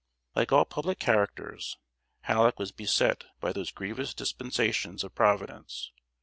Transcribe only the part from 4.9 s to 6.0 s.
of Providence.